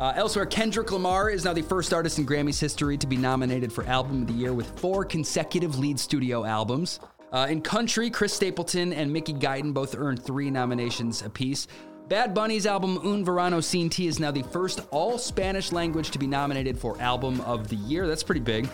Uh, 0.00 0.14
elsewhere, 0.16 0.46
Kendrick 0.46 0.90
Lamar 0.90 1.30
is 1.30 1.44
now 1.44 1.52
the 1.52 1.62
first 1.62 1.94
artist 1.94 2.18
in 2.18 2.24
Grammy's 2.24 2.58
history 2.58 2.98
to 2.98 3.06
be 3.06 3.16
nominated 3.16 3.72
for 3.72 3.84
Album 3.84 4.22
of 4.22 4.26
the 4.26 4.34
Year 4.34 4.52
with 4.52 4.66
four 4.80 5.04
consecutive 5.04 5.78
lead 5.78 6.00
studio 6.00 6.44
albums. 6.44 6.98
Uh, 7.30 7.46
in 7.48 7.60
country, 7.60 8.10
Chris 8.10 8.32
Stapleton 8.32 8.92
and 8.94 9.12
Mickey 9.12 9.34
Guyton 9.34 9.72
both 9.72 9.94
earned 9.94 10.24
three 10.24 10.50
nominations 10.50 11.22
apiece. 11.22 11.68
Bad 12.08 12.32
Bunny's 12.32 12.64
album 12.64 12.98
Un 13.04 13.22
Verano 13.22 13.60
Sin 13.60 13.90
Ti 13.90 14.06
is 14.06 14.18
now 14.18 14.30
the 14.30 14.42
first 14.44 14.80
all 14.90 15.18
Spanish 15.18 15.72
language 15.72 16.10
to 16.12 16.18
be 16.18 16.26
nominated 16.26 16.78
for 16.78 16.98
Album 17.02 17.38
of 17.42 17.68
the 17.68 17.76
Year. 17.76 18.06
That's 18.06 18.22
pretty 18.22 18.40
big. 18.40 18.66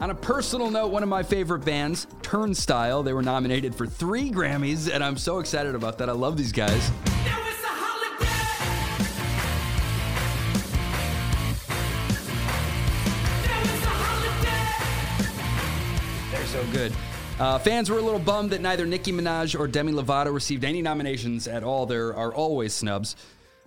On 0.00 0.08
a 0.08 0.14
personal 0.14 0.70
note, 0.70 0.90
one 0.90 1.02
of 1.02 1.08
my 1.10 1.22
favorite 1.22 1.62
bands, 1.62 2.06
Turnstile, 2.22 3.02
they 3.02 3.12
were 3.12 3.20
nominated 3.20 3.74
for 3.74 3.86
three 3.86 4.30
Grammys, 4.30 4.90
and 4.90 5.04
I'm 5.04 5.18
so 5.18 5.40
excited 5.40 5.74
about 5.74 5.98
that. 5.98 6.08
I 6.08 6.12
love 6.12 6.38
these 6.38 6.52
guys. 6.52 6.90
They're 16.30 16.46
so 16.46 16.64
good. 16.72 16.94
Uh, 17.40 17.58
fans 17.58 17.88
were 17.88 17.96
a 17.96 18.02
little 18.02 18.20
bummed 18.20 18.50
that 18.50 18.60
neither 18.60 18.84
Nicki 18.84 19.12
Minaj 19.12 19.58
or 19.58 19.66
Demi 19.66 19.92
Lovato 19.92 20.30
received 20.30 20.62
any 20.62 20.82
nominations 20.82 21.48
at 21.48 21.64
all. 21.64 21.86
There 21.86 22.14
are 22.14 22.34
always 22.34 22.74
snubs. 22.74 23.16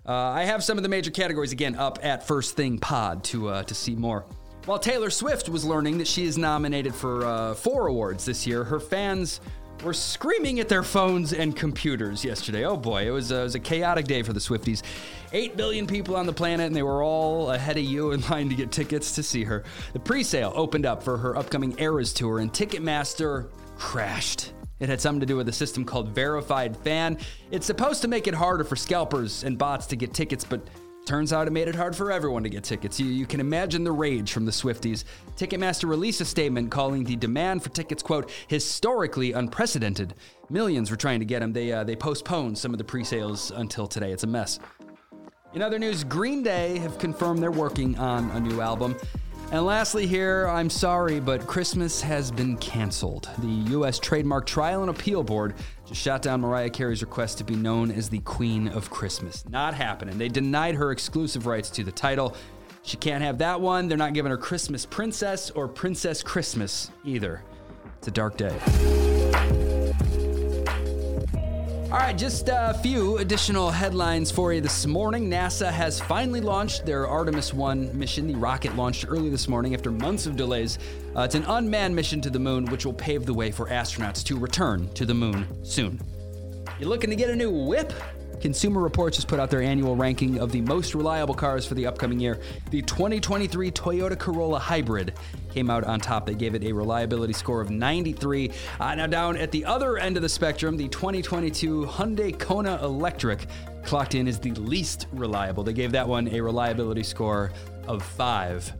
Uh, 0.07 0.13
I 0.13 0.43
have 0.43 0.63
some 0.63 0.77
of 0.77 0.83
the 0.83 0.89
major 0.89 1.09
categories 1.09 1.51
again 1.51 1.75
up 1.75 1.97
at 2.03 2.27
First 2.27 2.55
Thing 2.55 2.77
Pod 2.77 3.23
to 3.25 3.49
uh, 3.49 3.63
to 3.63 3.73
see 3.73 3.95
more. 3.95 4.25
While 4.65 4.77
Taylor 4.77 5.09
Swift 5.09 5.49
was 5.49 5.65
learning 5.65 5.97
that 5.97 6.07
she 6.07 6.23
is 6.25 6.37
nominated 6.37 6.93
for 6.93 7.25
uh, 7.25 7.55
four 7.55 7.87
awards 7.87 8.25
this 8.25 8.45
year, 8.45 8.63
her 8.63 8.79
fans 8.79 9.41
were 9.83 9.93
screaming 9.93 10.59
at 10.59 10.69
their 10.69 10.83
phones 10.83 11.33
and 11.33 11.55
computers 11.55 12.23
yesterday. 12.23 12.65
Oh 12.65 12.77
boy, 12.77 13.07
it 13.07 13.11
was, 13.11 13.31
uh, 13.31 13.37
it 13.37 13.43
was 13.43 13.55
a 13.55 13.59
chaotic 13.59 14.05
day 14.05 14.21
for 14.21 14.33
the 14.33 14.39
Swifties. 14.39 14.83
Eight 15.31 15.57
billion 15.57 15.87
people 15.87 16.15
on 16.15 16.27
the 16.27 16.33
planet, 16.33 16.67
and 16.67 16.75
they 16.75 16.83
were 16.83 17.01
all 17.01 17.49
ahead 17.49 17.77
of 17.77 17.83
you 17.83 18.11
in 18.11 18.21
line 18.29 18.49
to 18.49 18.55
get 18.55 18.71
tickets 18.71 19.15
to 19.15 19.23
see 19.23 19.43
her. 19.43 19.63
The 19.93 19.99
pre 19.99 20.23
sale 20.23 20.53
opened 20.55 20.85
up 20.85 21.01
for 21.01 21.17
her 21.17 21.35
upcoming 21.35 21.73
Eras 21.79 22.13
tour, 22.13 22.37
and 22.37 22.53
Ticketmaster 22.53 23.47
crashed. 23.83 24.53
It 24.79 24.87
had 24.87 25.01
something 25.01 25.19
to 25.19 25.25
do 25.25 25.35
with 25.35 25.49
a 25.49 25.53
system 25.53 25.83
called 25.83 26.09
Verified 26.09 26.75
Fan. 26.77 27.17
It's 27.51 27.65
supposed 27.65 28.01
to 28.01 28.07
make 28.07 28.27
it 28.27 28.33
harder 28.33 28.63
for 28.63 28.77
scalpers 28.77 29.43
and 29.43 29.57
bots 29.57 29.85
to 29.87 29.97
get 29.97 30.13
tickets, 30.13 30.43
but 30.43 30.61
Turns 31.05 31.33
out 31.33 31.47
it 31.47 31.51
made 31.51 31.67
it 31.67 31.75
hard 31.75 31.93
for 31.93 32.13
everyone 32.13 32.43
to 32.43 32.49
get 32.49 32.63
tickets. 32.63 32.97
You, 32.97 33.07
you, 33.07 33.25
can 33.25 33.41
imagine 33.41 33.83
the 33.83 33.91
rage 33.91 34.31
from 34.31 34.45
the 34.45 34.53
Swifties. 34.53 35.03
Ticketmaster 35.35 35.89
released 35.89 36.21
a 36.21 36.25
statement 36.25 36.71
calling 36.71 37.03
the 37.03 37.17
demand 37.17 37.61
for 37.61 37.71
tickets, 37.71 38.01
quote, 38.01 38.31
historically 38.47 39.33
unprecedented. 39.33 40.13
Millions 40.49 40.89
were 40.89 40.95
trying 40.95 41.19
to 41.19 41.25
get 41.25 41.41
them. 41.41 41.51
They, 41.51 41.73
uh, 41.73 41.83
they 41.83 41.97
postponed 41.97 42.57
some 42.57 42.71
of 42.73 42.77
the 42.77 42.85
pre 42.85 43.03
sales 43.03 43.51
until 43.51 43.85
today. 43.85 44.13
It's 44.13 44.23
a 44.23 44.27
mess. 44.27 44.59
In 45.53 45.61
other 45.61 45.77
news, 45.77 46.05
Green 46.05 46.41
Day 46.41 46.79
have 46.79 46.97
confirmed 46.99 47.43
they're 47.43 47.51
working 47.51 47.97
on 47.97 48.31
a 48.31 48.39
new 48.39 48.61
album. 48.61 48.95
And 49.53 49.67
lastly, 49.67 50.07
here, 50.07 50.47
I'm 50.47 50.67
sorry, 50.67 51.19
but 51.19 51.45
Christmas 51.45 52.01
has 52.01 52.31
been 52.31 52.57
canceled. 52.57 53.29
The 53.37 53.71
U.S. 53.73 53.99
Trademark 53.99 54.47
Trial 54.47 54.81
and 54.81 54.89
Appeal 54.89 55.21
Board 55.21 55.53
just 55.85 56.01
shot 56.01 56.23
down 56.23 56.41
Mariah 56.41 56.71
Carey's 56.71 57.03
request 57.03 57.37
to 57.37 57.43
be 57.43 57.55
known 57.55 57.91
as 57.91 58.09
the 58.09 58.17
Queen 58.21 58.67
of 58.69 58.89
Christmas. 58.89 59.47
Not 59.47 59.75
happening. 59.75 60.17
They 60.17 60.27
denied 60.27 60.73
her 60.73 60.91
exclusive 60.91 61.45
rights 61.45 61.69
to 61.69 61.83
the 61.83 61.91
title. 61.91 62.35
She 62.81 62.97
can't 62.97 63.23
have 63.23 63.37
that 63.37 63.61
one. 63.61 63.87
They're 63.87 63.95
not 63.95 64.13
giving 64.15 64.31
her 64.31 64.39
Christmas 64.39 64.87
Princess 64.87 65.51
or 65.51 65.67
Princess 65.67 66.23
Christmas 66.23 66.89
either. 67.05 67.43
It's 67.99 68.07
a 68.07 68.11
dark 68.11 68.37
day. 68.37 68.59
All 71.93 71.99
right, 71.99 72.17
just 72.17 72.49
a 72.51 72.73
few 72.81 73.19
additional 73.19 73.69
headlines 73.69 74.31
for 74.31 74.51
you 74.51 74.61
this 74.61 74.87
morning. 74.87 75.29
NASA 75.29 75.71
has 75.71 75.99
finally 75.99 76.41
launched 76.41 76.87
their 76.87 77.07
Artemis 77.07 77.53
1 77.53 77.95
mission. 77.95 78.25
The 78.25 78.33
rocket 78.33 78.75
launched 78.75 79.05
early 79.07 79.29
this 79.29 79.47
morning 79.47 79.75
after 79.75 79.91
months 79.91 80.25
of 80.25 80.35
delays. 80.35 80.79
Uh, 81.15 81.21
it's 81.21 81.35
an 81.35 81.43
unmanned 81.43 81.95
mission 81.95 82.19
to 82.21 82.31
the 82.31 82.39
moon, 82.39 82.65
which 82.65 82.83
will 82.83 82.93
pave 82.93 83.27
the 83.27 83.33
way 83.35 83.51
for 83.51 83.67
astronauts 83.67 84.23
to 84.23 84.39
return 84.39 84.91
to 84.95 85.05
the 85.05 85.13
moon 85.13 85.45
soon. 85.63 86.01
You 86.79 86.87
looking 86.87 87.11
to 87.11 87.15
get 87.15 87.29
a 87.29 87.35
new 87.35 87.51
whip? 87.51 87.93
Consumer 88.41 88.81
Reports 88.81 89.17
has 89.17 89.25
put 89.25 89.39
out 89.39 89.49
their 89.49 89.61
annual 89.61 89.95
ranking 89.95 90.39
of 90.39 90.51
the 90.51 90.61
most 90.61 90.95
reliable 90.95 91.33
cars 91.33 91.65
for 91.65 91.73
the 91.75 91.85
upcoming 91.85 92.19
year. 92.19 92.39
The 92.71 92.81
2023 92.81 93.71
Toyota 93.71 94.17
Corolla 94.17 94.59
Hybrid 94.59 95.13
came 95.51 95.69
out 95.69 95.83
on 95.83 95.99
top. 95.99 96.25
They 96.25 96.33
gave 96.33 96.55
it 96.55 96.63
a 96.63 96.71
reliability 96.71 97.33
score 97.33 97.61
of 97.61 97.69
93. 97.69 98.51
Uh, 98.79 98.95
now, 98.95 99.07
down 99.07 99.37
at 99.37 99.51
the 99.51 99.65
other 99.65 99.97
end 99.97 100.17
of 100.17 100.23
the 100.23 100.29
spectrum, 100.29 100.77
the 100.77 100.87
2022 100.89 101.85
Hyundai 101.85 102.37
Kona 102.37 102.79
Electric 102.83 103.47
clocked 103.83 104.15
in 104.15 104.27
as 104.27 104.39
the 104.39 104.51
least 104.51 105.07
reliable. 105.11 105.63
They 105.63 105.73
gave 105.73 105.91
that 105.91 106.07
one 106.07 106.27
a 106.29 106.41
reliability 106.41 107.03
score 107.03 107.51
of 107.87 108.03
five. 108.03 108.71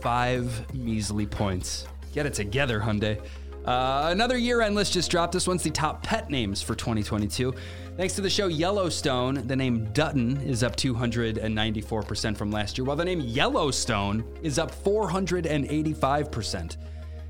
Five 0.00 0.74
measly 0.74 1.26
points. 1.26 1.86
Get 2.12 2.26
it 2.26 2.34
together, 2.34 2.80
Hyundai. 2.80 3.20
Uh, 3.64 4.08
another 4.10 4.36
year 4.36 4.60
end 4.60 4.74
list 4.74 4.92
just 4.92 5.10
dropped. 5.10 5.32
This 5.32 5.46
one's 5.46 5.62
the 5.62 5.70
top 5.70 6.02
pet 6.02 6.30
names 6.30 6.60
for 6.60 6.74
2022. 6.74 7.54
Thanks 7.94 8.14
to 8.14 8.22
the 8.22 8.30
show 8.30 8.46
Yellowstone, 8.46 9.46
the 9.46 9.54
name 9.54 9.86
Dutton 9.92 10.40
is 10.40 10.62
up 10.62 10.76
294% 10.76 12.36
from 12.38 12.50
last 12.50 12.78
year, 12.78 12.86
while 12.86 12.96
the 12.96 13.04
name 13.04 13.20
Yellowstone 13.20 14.24
is 14.40 14.58
up 14.58 14.72
485%. 14.82 16.76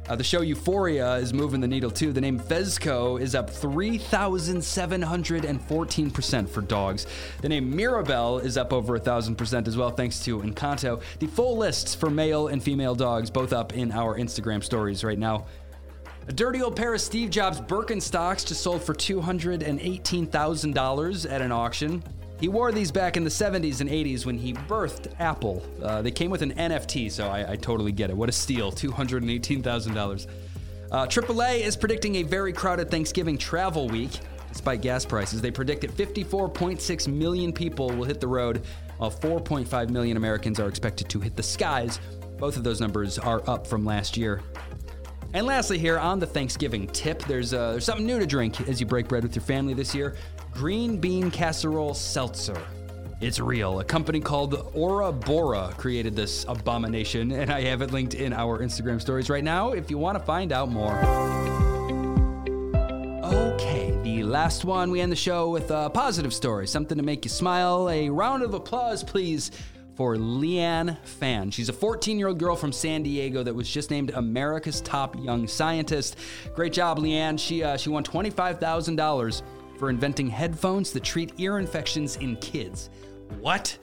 Uh, 0.09 0.17
the 0.17 0.23
show 0.23 0.41
Euphoria 0.41 1.17
is 1.17 1.35
moving 1.35 1.61
the 1.61 1.67
needle 1.67 1.91
too. 1.91 2.13
The 2.13 2.21
name 2.21 2.39
Fezco 2.39 3.21
is 3.21 3.35
up 3.35 3.51
3,714% 3.51 6.49
for 6.49 6.61
dogs. 6.61 7.09
The 7.41 7.49
name 7.49 7.75
Mirabel 7.75 8.39
is 8.39 8.57
up 8.57 8.73
over 8.73 8.97
1,000% 8.97 9.67
as 9.67 9.77
well, 9.77 9.91
thanks 9.91 10.21
to 10.25 10.43
Encanto. 10.43 11.03
The 11.19 11.27
full 11.27 11.57
lists 11.57 11.93
for 11.95 12.09
male 12.09 12.47
and 12.49 12.63
female 12.63 12.95
dogs, 12.95 13.31
both 13.31 13.53
up 13.53 13.75
in 13.75 13.91
our 13.91 14.17
Instagram 14.17 14.63
stories 14.63 15.03
right 15.03 15.19
now. 15.19 15.47
A 16.29 16.33
dirty 16.33 16.63
old 16.63 16.77
pair 16.77 16.95
of 16.95 17.01
Steve 17.01 17.31
Jobs 17.31 17.61
Birkenstocks 17.61 18.47
just 18.47 18.63
sold 18.63 18.85
for 18.85 18.95
$218,000 18.95 21.33
at 21.33 21.43
an 21.43 21.51
auction. 21.51 22.01
He 22.39 22.47
wore 22.47 22.71
these 22.71 22.93
back 22.93 23.17
in 23.17 23.25
the 23.25 23.31
70s 23.31 23.81
and 23.81 23.91
80s 23.91 24.25
when 24.25 24.39
he 24.39 24.53
birthed 24.53 25.13
Apple. 25.19 25.65
Uh, 25.83 26.01
they 26.01 26.13
came 26.13 26.31
with 26.31 26.43
an 26.43 26.55
NFT, 26.55 27.11
so 27.11 27.27
I, 27.29 27.51
I, 27.53 27.57
totally 27.57 27.91
get 27.91 28.11
it. 28.11 28.17
What 28.17 28.29
a 28.29 28.33
steal 28.33 28.71
$218,000. 28.71 30.27
Uh, 30.93 31.07
AAA 31.07 31.61
is 31.61 31.77
predicting 31.77 32.15
a 32.17 32.23
very 32.23 32.53
crowded 32.53 32.89
Thanksgiving 32.89 33.37
travel 33.37 33.89
week. 33.89 34.13
Despite 34.53 34.81
gas 34.81 35.05
prices, 35.05 35.41
they 35.41 35.51
predict 35.51 35.81
that 35.81 35.97
54.6 35.97 37.09
million 37.09 37.53
people 37.53 37.91
will 37.91 38.05
hit 38.05 38.21
the 38.21 38.29
road, 38.29 38.65
while 38.99 39.11
4.5 39.11 39.91
million 39.91 40.17
Americans 40.17 40.61
are 40.61 40.69
expected 40.69 41.09
to 41.09 41.19
hit 41.19 41.35
the 41.35 41.43
skies. 41.43 41.99
Both 42.39 42.57
of 42.57 42.63
those 42.63 42.81
numbers 42.81 43.19
are 43.19 43.43
up 43.49 43.67
from 43.67 43.85
last 43.85 44.17
year. 44.17 44.41
And 45.35 45.47
lastly, 45.47 45.79
here 45.79 45.99
on 45.99 46.19
the 46.19 46.27
Thanksgiving 46.27 46.87
tip, 46.89 47.23
there's 47.25 47.55
uh, 47.55 47.73
there's 47.73 47.87
something 47.87 48.05
new 48.05 48.19
to 48.19 48.27
drink 48.27 48.61
as 48.69 48.81
you 48.81 48.87
break 48.87 49.09
bread 49.09 49.23
with 49.23 49.35
your 49.35 49.43
family 49.43 49.73
this 49.73 49.95
year: 49.95 50.15
green 50.53 50.99
bean 50.99 51.31
casserole 51.31 51.95
seltzer. 51.95 52.61
It's 53.23 53.41
real. 53.41 53.81
A 53.81 53.85
company 53.85 54.21
called 54.21 54.71
Ora 54.75 55.13
Bora 55.13 55.73
created 55.79 56.17
this 56.17 56.45
abomination, 56.49 57.31
and 57.31 57.51
I 57.51 57.63
have 57.63 57.81
it 57.81 57.93
linked 57.93 58.15
in 58.15 58.33
our 58.33 58.59
Instagram 58.59 59.01
stories 59.01 59.31
right 59.31 59.45
now 59.45 59.71
if 59.71 59.91
you 59.91 59.97
want 59.97 60.19
to 60.19 60.25
find 60.25 60.53
out 60.53 60.69
more. 60.69 60.99
Okay, 63.25 63.97
the 64.03 64.25
last 64.25 64.65
one. 64.65 64.91
We 64.91 65.01
end 65.01 65.13
the 65.13 65.17
show 65.17 65.49
with 65.49 65.71
a 65.71 65.89
positive 65.89 66.35
story, 66.35 66.67
something 66.67 66.99
to 66.99 67.05
make 67.05 67.25
you 67.25 67.31
smile. 67.31 67.89
A 67.89 68.11
round 68.11 68.43
of 68.43 68.53
applause, 68.55 69.03
please, 69.03 69.53
for 69.95 70.17
Leanne 70.17 70.97
Fan. 71.05 71.51
She's 71.51 71.69
a 71.69 71.73
14 71.73 72.19
year 72.19 72.29
old 72.29 72.39
girl 72.39 72.57
from 72.57 72.73
San 72.73 73.03
Diego 73.03 73.43
that 73.43 73.55
was 73.55 73.69
just 73.69 73.91
named 73.91 74.11
America's 74.15 74.81
top 74.81 75.17
young 75.19 75.47
scientist. 75.47 76.17
Great 76.55 76.73
job, 76.73 76.99
Leanne. 76.99 77.39
She, 77.39 77.63
uh, 77.63 77.77
she 77.77 77.91
won 77.91 78.05
$25,000 78.05 79.43
for 79.79 79.91
inventing 79.91 80.29
headphones 80.29 80.93
that 80.93 81.03
treat 81.03 81.33
ear 81.39 81.59
infections 81.59 82.17
in 82.17 82.37
kids. 82.37 82.91
What? 83.41 83.77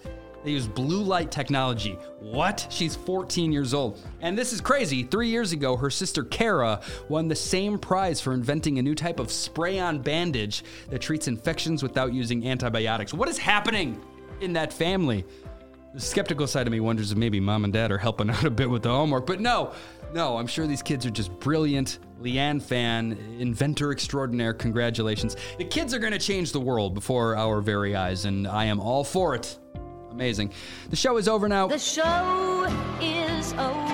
They 0.44 0.52
use 0.52 0.68
blue 0.68 1.04
light 1.04 1.32
technology. 1.32 1.98
What? 2.20 2.66
She's 2.70 2.96
14 2.96 3.52
years 3.52 3.74
old. 3.74 4.00
And 4.22 4.38
this 4.38 4.54
is 4.54 4.62
crazy. 4.62 5.04
Three 5.04 5.28
years 5.28 5.52
ago, 5.52 5.76
her 5.76 5.90
sister 5.90 6.24
Kara 6.24 6.80
won 7.10 7.28
the 7.28 7.36
same 7.36 7.78
prize 7.78 8.22
for 8.22 8.34
inventing 8.34 8.80
a 8.80 8.82
new 8.82 8.96
type 8.96 9.20
of 9.20 9.32
spray 9.32 9.80
on 9.80 10.00
bandage 10.00 10.64
that 10.90 11.02
treats 11.02 11.28
infections 11.28 11.84
without 11.84 12.14
using 12.14 12.48
antibiotics. 12.48 13.14
What 13.14 13.28
is 13.28 13.38
happening 13.38 14.02
in 14.40 14.54
that 14.54 14.72
family? 14.72 15.26
The 15.94 16.00
skeptical 16.00 16.46
side 16.46 16.68
of 16.68 16.72
me 16.72 16.80
wonders 16.80 17.12
if 17.12 17.18
maybe 17.18 17.40
mom 17.40 17.64
and 17.64 17.74
dad 17.74 17.92
are 17.92 17.98
helping 17.98 18.30
out 18.30 18.44
a 18.44 18.50
bit 18.50 18.70
with 18.70 18.84
the 18.84 18.90
homework, 18.90 19.26
but 19.26 19.40
no, 19.40 19.74
no, 20.14 20.38
I'm 20.38 20.48
sure 20.48 20.68
these 20.68 20.84
kids 20.84 21.06
are 21.06 21.10
just 21.10 21.32
brilliant. 21.40 22.00
Leanne 22.22 22.62
Fan, 22.62 23.18
inventor 23.40 23.92
extraordinaire, 23.92 24.54
congratulations. 24.54 25.36
The 25.58 25.66
kids 25.66 25.94
are 25.94 26.00
going 26.00 26.14
to 26.14 26.20
change 26.20 26.52
the 26.52 26.60
world 26.60 26.94
before 26.94 27.36
our 27.36 27.62
very 27.62 27.96
eyes, 27.96 28.26
and 28.26 28.48
I 28.48 28.66
am 28.66 28.80
all 28.80 29.04
for 29.04 29.36
it. 29.36 29.58
Amazing. 30.12 30.54
The 30.90 30.96
show 30.96 31.18
is 31.18 31.28
over 31.28 31.48
now. 31.48 31.68
The 31.68 31.80
show 31.80 32.66
is 33.02 33.54
over. 33.54 33.89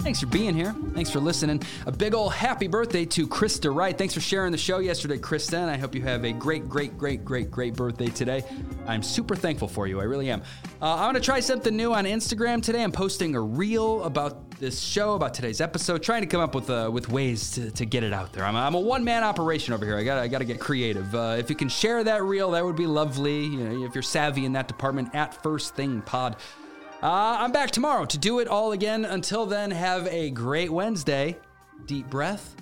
Thanks 0.00 0.18
for 0.18 0.26
being 0.26 0.54
here. 0.54 0.74
Thanks 0.94 1.10
for 1.10 1.20
listening. 1.20 1.62
A 1.84 1.92
big 1.92 2.14
old 2.14 2.32
happy 2.32 2.68
birthday 2.68 3.04
to 3.04 3.28
Krista 3.28 3.72
Wright. 3.72 3.96
Thanks 3.96 4.14
for 4.14 4.20
sharing 4.20 4.50
the 4.50 4.58
show 4.58 4.78
yesterday, 4.78 5.18
Krista, 5.18 5.58
and 5.58 5.70
I 5.70 5.76
hope 5.76 5.94
you 5.94 6.00
have 6.02 6.24
a 6.24 6.32
great, 6.32 6.68
great, 6.70 6.96
great, 6.96 7.22
great, 7.22 7.50
great 7.50 7.74
birthday 7.74 8.06
today. 8.06 8.42
I'm 8.86 9.02
super 9.02 9.36
thankful 9.36 9.68
for 9.68 9.86
you. 9.86 10.00
I 10.00 10.04
really 10.04 10.30
am. 10.30 10.40
Uh, 10.80 10.94
I'm 10.94 11.08
gonna 11.08 11.20
try 11.20 11.40
something 11.40 11.76
new 11.76 11.92
on 11.92 12.06
Instagram 12.06 12.62
today. 12.62 12.82
I'm 12.82 12.92
posting 12.92 13.36
a 13.36 13.40
reel 13.40 14.02
about 14.04 14.50
this 14.52 14.80
show, 14.80 15.14
about 15.14 15.34
today's 15.34 15.60
episode, 15.60 16.02
trying 16.02 16.22
to 16.22 16.26
come 16.26 16.40
up 16.40 16.54
with 16.54 16.70
uh, 16.70 16.90
with 16.90 17.10
ways 17.10 17.50
to, 17.52 17.70
to 17.70 17.84
get 17.84 18.02
it 18.02 18.14
out 18.14 18.32
there. 18.32 18.44
I'm, 18.44 18.56
I'm 18.56 18.74
a 18.74 18.80
one 18.80 19.04
man 19.04 19.22
operation 19.22 19.74
over 19.74 19.84
here. 19.84 19.98
I 19.98 20.02
got 20.02 20.16
I 20.16 20.28
got 20.28 20.38
to 20.38 20.46
get 20.46 20.60
creative. 20.60 21.14
Uh, 21.14 21.36
if 21.38 21.50
you 21.50 21.56
can 21.56 21.68
share 21.68 22.02
that 22.04 22.22
reel, 22.22 22.52
that 22.52 22.64
would 22.64 22.76
be 22.76 22.86
lovely. 22.86 23.44
You 23.44 23.58
know, 23.58 23.84
if 23.84 23.94
you're 23.94 24.02
savvy 24.02 24.46
in 24.46 24.54
that 24.54 24.66
department, 24.66 25.14
at 25.14 25.42
First 25.42 25.74
Thing 25.76 26.00
Pod. 26.02 26.36
Uh, 27.02 27.36
I'm 27.40 27.50
back 27.50 27.70
tomorrow 27.70 28.04
to 28.04 28.18
do 28.18 28.40
it 28.40 28.48
all 28.48 28.72
again. 28.72 29.06
Until 29.06 29.46
then, 29.46 29.70
have 29.70 30.06
a 30.08 30.28
great 30.30 30.70
Wednesday. 30.70 31.38
Deep 31.86 32.10
breath, 32.10 32.54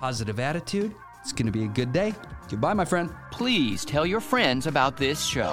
positive 0.00 0.40
attitude. 0.40 0.92
It's 1.20 1.32
going 1.32 1.46
to 1.46 1.52
be 1.52 1.62
a 1.62 1.68
good 1.68 1.92
day. 1.92 2.12
Goodbye, 2.50 2.74
my 2.74 2.84
friend. 2.84 3.08
Please 3.30 3.84
tell 3.84 4.04
your 4.04 4.20
friends 4.20 4.66
about 4.66 4.96
this 4.96 5.24
show. 5.24 5.52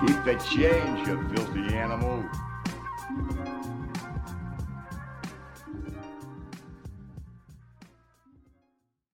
Keep 0.00 0.24
the 0.24 0.40
change, 0.48 1.08
you 1.08 1.28
filthy 1.34 1.74
animal. 1.74 2.24